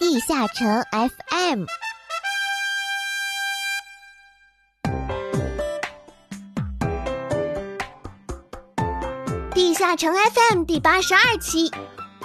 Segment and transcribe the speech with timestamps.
[0.00, 1.66] 地下城 FM。
[9.52, 11.70] 地下城 FM 第八十二期，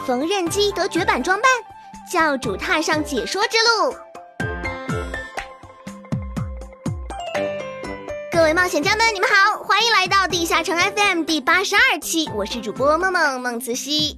[0.08, 1.52] 缝纫机得绝版装扮，
[2.10, 3.94] 教主踏上解说之路。
[8.32, 14.18] 各位冒险家们，你们好，欢迎来到地下城 FM 第八十二期，我是主播梦梦梦慈溪。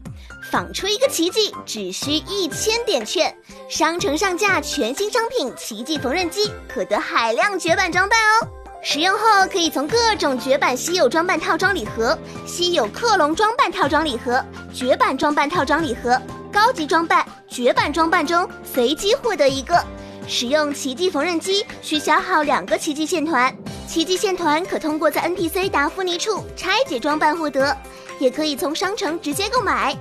[0.50, 3.36] 仿出一个奇迹只需一千点券，
[3.70, 8.48] 商城上架全新商品奇迹缝纫机，可得海量绝版装扮哦。
[8.82, 16.18] 使用后可以从各种绝版稀有装扮套装礼盒、稀有克隆装扮套装礼盒、绝版装扮套装礼盒、
[16.52, 19.84] 高级装扮、绝版装扮中随机获得一个。
[20.30, 23.54] 使用奇迹缝纫机需消耗两个奇迹线团，
[23.88, 27.76] 奇迹线团可通过在 NPC 达芙妮处拆解装扮获得，
[28.20, 29.98] 也可以从商城直接购买。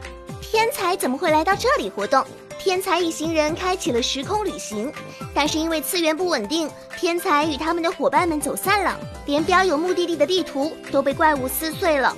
[0.51, 2.25] 天才怎么会来到这里活动？
[2.59, 4.93] 天才一行人开启了时空旅行，
[5.35, 12.16] 但是因为次元不稳定，天才与他们的伙伴们走散了，连标有目的地的地图都被怪物撕碎了。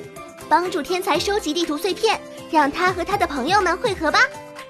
[0.48, 2.20] 帮助天才收集地图碎片，
[2.50, 4.20] 让他和他的朋友们汇合吧。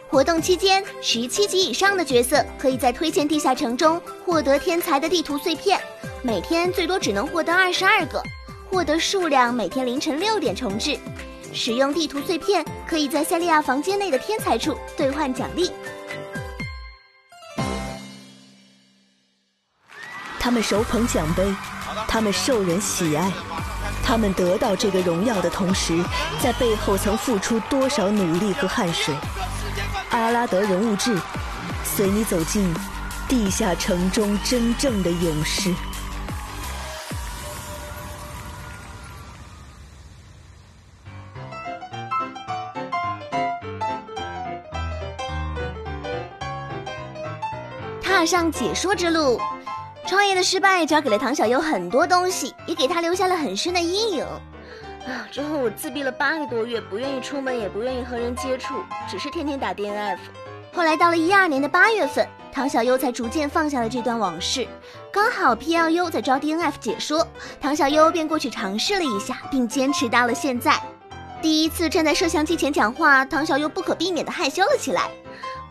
[0.09, 5.79] 活动期间，十七级以上的角色可以在推荐地下城中获得天才的地图碎片，
[6.23, 8.23] 每天最多只能获得二十二个，
[8.71, 10.99] 获得数量每天凌晨六点重置。
[11.53, 15.71] 使用地图碎片，可以在塞利亚房间内的天才处兑换奖励。
[20.39, 21.55] 他们手捧奖杯，
[22.07, 23.31] 他们受人喜爱，
[24.03, 26.03] 他们得到这个荣耀的同时，
[26.43, 29.15] 在背后曾付出多少努力和汗水？
[30.11, 31.19] 阿拉德人物志，
[31.85, 32.73] 随你走进
[33.29, 35.75] 地下城中真正的勇士。
[48.19, 49.41] 踏上解说之路，
[50.05, 54.25] 创业的失败教给了唐小优很多东西，也给他留下了很深的阴影。
[55.07, 55.23] 啊！
[55.31, 58.75] 之后我自闭了八个多月，不愿意出门，也不愿意和人接触，
[59.09, 60.19] 只是天天打 DNF。
[60.73, 64.67] 后来到了一二年的八月份，唐小优才逐渐放下了这段往事。
[65.13, 67.25] 刚好 PLU 在招 DNF 解说，
[67.61, 70.75] 唐小优便过去尝试了一下，并坚持到了现在。
[71.41, 75.09] 第一次站在摄像机前讲话，唐小优不可避免地害羞了起来。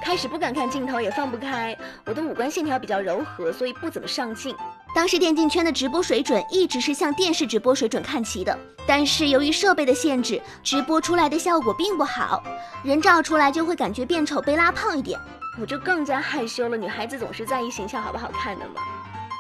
[0.08, 1.78] 开始不敢看镜头，也放不开。
[2.06, 4.56] 我的五官线条比较柔和，所以不怎么上镜。
[4.96, 8.58] 当时电竞圈的直播水准一直是向电视直播水准看齐的，
[8.88, 12.42] 但是由于设备的限制，直播出来的效果并不好，
[12.86, 15.20] 人照出来就会感觉变丑，被拉胖一点。
[15.60, 16.78] 我就更加害羞了。
[16.78, 18.76] 女孩子总是在意形象好不好看的嘛。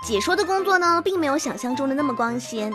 [0.03, 2.73] 解说的工作呢，并没有想象中的那么光鲜。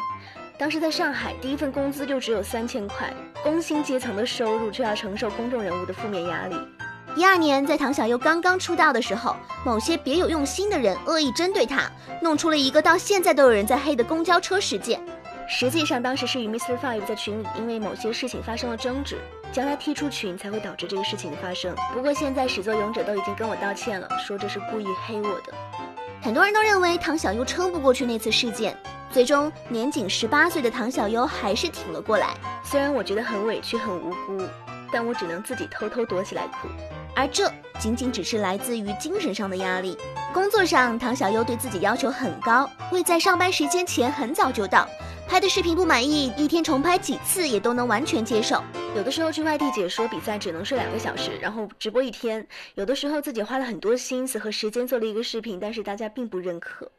[0.59, 6.57] 当时在上海，第一份工资就只有三千块，工薪阶层的收入却要承受公众人物的负面压力。
[7.15, 9.37] 一二年，在唐小优刚刚出道的时候，
[9.67, 11.91] 某些别有用心的人恶意针对他，
[12.23, 14.99] 弄出了一个到现在都有人在黑的公交车事件。
[15.47, 16.79] 实际上，当时是与 Mr.
[16.79, 19.19] Five 在群里因为某些事情发生了争执，
[19.53, 21.75] 将他踢出群，才会导致这个事情的发生。
[21.93, 25.53] 不过现在始作俑者都已经跟我道歉了，说这是故意黑我的。
[26.23, 28.75] 很多人都认为唐小优撑不过去那次事件，
[29.11, 32.35] 最终年仅十八岁的唐小优还是挺了过来。
[32.65, 34.43] 虽然我觉得很委屈、很无辜，
[34.91, 36.69] 但我只能自己偷偷躲起来哭。
[37.15, 39.97] 而这仅仅只是来自于精神上的压力。
[40.33, 44.89] 工作上，唐小优对自己要求很高，会在上班时间前很早就到。
[45.29, 48.63] 拍的视频不满意，一天重拍几次也都能完全接受。
[48.95, 52.47] 有的时候去外地解说比赛，只能睡两个小时，然后直播一天。
[52.75, 56.91] 有的时候自己花了很多心思和时间做了一个视频，但是大家并不认可。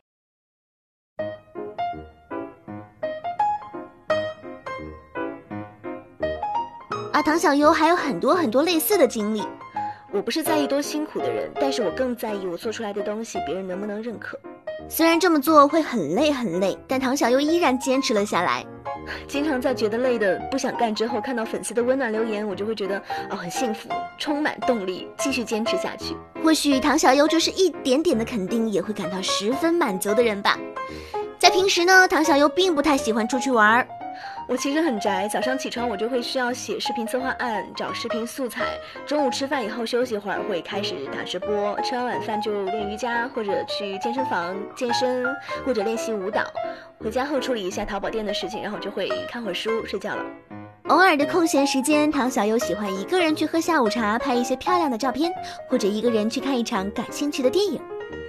[7.12, 9.44] 而唐小优还有很多很多类似的经历。
[10.14, 14.40] 我不是在意多辛苦的人，但是我更在意我做出来的东西别人能不能认可。
[14.88, 18.64] 虽然这么做会很累很累，但唐小优依然坚持了下来。
[19.28, 23.00] 经常在觉得累的不想干之后，看到粉丝的温暖留言，我就会觉得
[23.32, 26.16] 哦很幸福，充满动力，继续坚持下去。
[26.44, 30.60] 或许唐小优就是一点点的肯定，也会感到十分满足的人吧。
[31.40, 33.88] 在平时呢，唐小优并不太喜欢出去玩儿。
[34.48, 38.78] 我其实很宅，早上起床我就会需要写视频策划案，找视频素材。
[39.06, 41.80] 中午吃饭以后休息会儿，会开始打直播。
[41.82, 45.26] 吃完晚饭就练瑜伽，或者去健身房健身，
[45.66, 46.44] 或者练习舞蹈。
[47.00, 50.24] 回家后处理一下淘宝店的事情，然后就会看会儿书，睡觉了。
[50.90, 55.32] 偶尔的空闲时间，唐小优喜欢一个人去喝下午茶，拍一些漂亮的照片，
[55.70, 57.82] 或者一个人去看一场感兴趣的电影。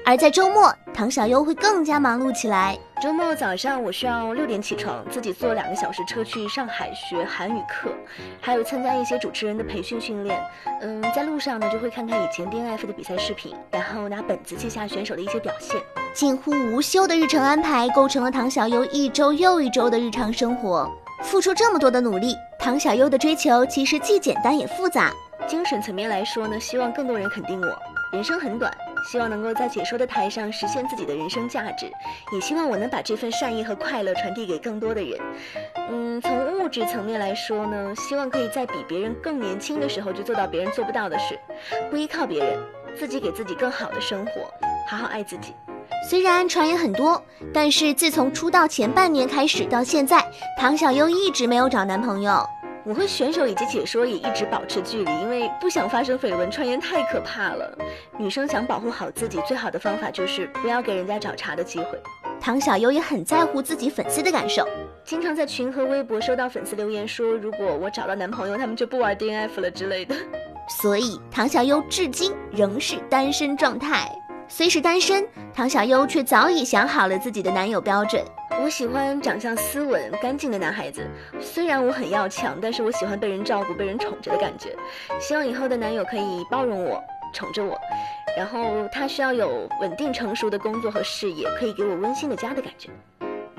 [0.07, 2.79] 而在周末，唐小优会更加忙碌起来。
[3.03, 7.91] 周末早上，我需要六点起床，自己坐两个小时车去上海学韩语课，
[8.39, 10.39] 还有参加一些主持人的培训训练。
[10.83, 15.81] 嗯，在路上呢，就会看看以前 DNF 的比赛视频，然后拿本子记下选手的一些表现。
[16.13, 20.87] 近乎无休的日程安排，构成了唐小优一周又一周的日常生活。
[21.23, 25.11] 付出这么多的努力，唐小优的追求其实既简单也复杂。
[25.47, 27.69] 精神层面来说呢，希望更多人肯定我。
[28.13, 28.71] 人生很短。
[29.07, 31.91] 希望能够在解说的台上实现自己的人生价值，
[32.33, 35.21] 也希望我能把这份善意和快乐传递给更多的人。
[35.91, 41.39] 嗯，从物质层面来说呢，希望可以在比别人更年轻的时候就做到别人做不到的事，
[41.91, 42.59] 不依靠别人，
[42.99, 44.33] 自己给自己更好的生活，
[44.89, 45.55] 好好爱自己。
[46.09, 47.23] 虽然传言很多，
[47.53, 50.25] 但是自从出道前半年开始到现在，
[50.59, 52.47] 唐小优一直没有找男朋友。
[52.87, 57.79] 我和选手以及解说也一直保持距离，因为不想发生绯闻，传言太可怕了。
[58.19, 61.99] 女生想保护好自己，最好的方法就是不要给人家找茬的机会。
[62.39, 64.69] 唐小优也很在乎自己粉丝的感受，
[65.03, 70.15] 经常在群和微博收到粉丝留言说，如果我找到男朋友，他们就不玩 DNF 了之类的。
[70.69, 74.11] 所以唐小优至今仍是单身状态。
[74.47, 78.23] 虽是单身，唐小优却早已想好了自己的男友标准。
[78.63, 81.07] 我喜欢长相斯文、干净的男孩子。
[81.41, 84.75] 虽然我很要强，但是我喜欢被人照顾、被人宠着的感觉。
[85.21, 87.03] 希望以后的男友可以包容我、
[87.33, 87.79] 宠着我。
[88.37, 92.91] 然后他需要有稳定成熟的工作和事业，可以给我温馨的家的感觉。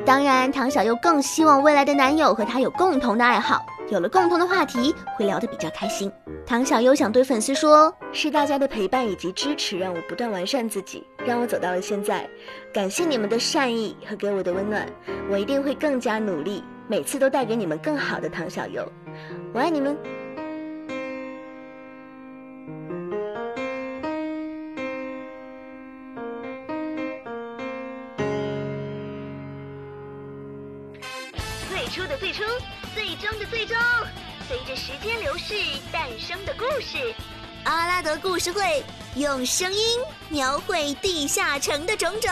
[0.03, 6.11] 当然，唐小优更希望未来的男友和她有共同的爱好，有了共同的话题，会聊得比较开心。
[6.45, 12.27] 唐小优想对粉丝说：“是大家的陪伴以及支持，让我不断完善自己，让我走到了现在。
[12.73, 14.85] 感谢你们的善意和给我的温暖，
[15.31, 18.87] 我一定会更加努力，每次都带给你们更好的。”唐小优，
[19.53, 19.97] 我爱你们。
[32.95, 33.75] 最终的最终。
[34.47, 35.53] 随着时间流逝
[35.91, 37.13] 诞生的故事，
[37.65, 38.81] 阿拉德故事会
[39.17, 39.99] 用声音
[40.29, 42.31] 描绘地下城的种种。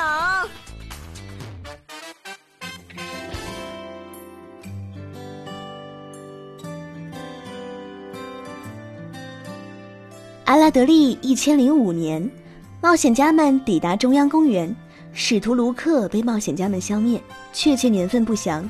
[10.45, 12.31] 阿拉德利一千零五年，
[12.79, 14.73] 冒险家们抵达中央公园，
[15.11, 17.21] 使徒卢克被冒险家们消灭，
[17.51, 18.69] 确切年份不详。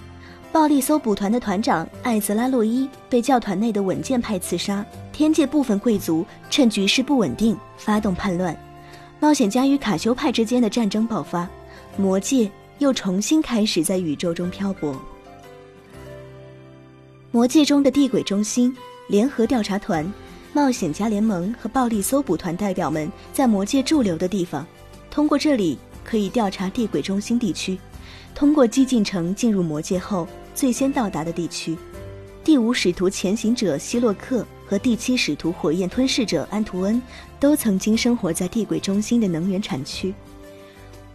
[0.54, 8.56] 暴力搜捕团的团长艾泽拉洛伊被教团内的稳健派刺杀，天界部分贵族趁局势不稳定发动叛乱，
[9.20, 11.50] 冒险家与卡修派之间的战争爆发，
[11.98, 12.48] 魔界
[12.78, 14.96] 又重新开始在宇宙中漂泊。
[17.32, 18.72] 魔界中的地轨中心、
[19.08, 20.06] 联合调查团、
[20.54, 24.64] 冒险家联盟和暴力搜捕团代表们在魔界驻留的地方，
[25.10, 27.76] 通过这里可以调查地轨中心地区，
[28.36, 30.28] 通过激进城进入魔界后。
[30.56, 31.76] 最先到达的地区，
[32.44, 37.02] 第五使徒前行者希洛克和第七使徒火焰吞噬者安图恩
[37.40, 40.14] 都曾经生活在地轨中心的能源产区。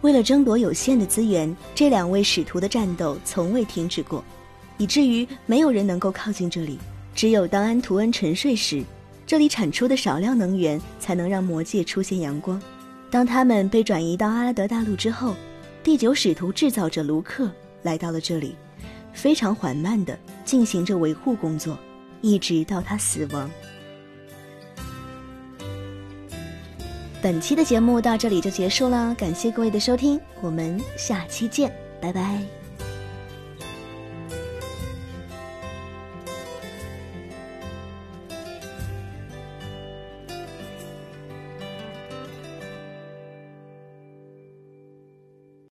[0.01, 4.23] 为了争夺有限的资源，这两位使徒的战斗从未停止过，
[4.77, 6.77] 以至于没有人能够靠近这里。
[7.15, 8.83] 只有当安图恩沉睡时，
[9.25, 12.61] 这里产出的少量能源才能让魔界出现阳光。
[13.11, 15.35] 当他们被转移到阿拉德大陆之后，
[15.83, 17.51] 第九使徒制造者卢克
[17.81, 18.55] 来到了这里。
[19.13, 21.77] 非常缓慢地进行着维护工作，
[22.21, 23.49] 一直到他死亡。
[27.21, 32.58] 本期的节目到这里就结束了，感谢各位的收听，我们下期见，拜拜。